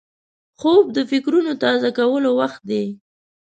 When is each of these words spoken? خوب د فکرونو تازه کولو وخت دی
خوب 0.59 0.85
د 0.95 0.97
فکرونو 1.11 1.51
تازه 1.63 1.89
کولو 1.97 2.29
وخت 2.39 2.61
دی 2.69 2.85